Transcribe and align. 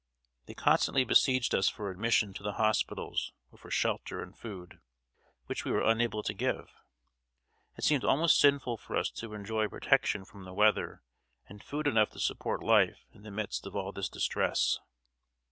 They 0.47 0.55
constantly 0.55 1.03
besieged 1.03 1.53
us 1.53 1.69
for 1.69 1.91
admission 1.91 2.33
to 2.33 2.41
the 2.41 2.53
hospitals, 2.53 3.33
or 3.51 3.59
for 3.59 3.69
shelter 3.69 4.23
and 4.23 4.35
food, 4.35 4.79
which 5.45 5.63
we 5.63 5.69
were 5.69 5.83
unable 5.83 6.23
to 6.23 6.33
give. 6.33 6.71
It 7.77 7.83
seemed 7.83 8.03
almost 8.03 8.39
sinful 8.41 8.77
for 8.77 8.95
us 8.97 9.11
to 9.11 9.35
enjoy 9.35 9.67
protection 9.67 10.25
from 10.25 10.43
the 10.43 10.55
weather 10.55 11.03
and 11.47 11.63
food 11.63 11.85
enough 11.85 12.09
to 12.13 12.19
support 12.19 12.63
life 12.63 13.05
in 13.13 13.21
the 13.21 13.29
midst 13.29 13.67
of 13.67 13.75
all 13.75 13.91
this 13.91 14.09
distress. 14.09 14.79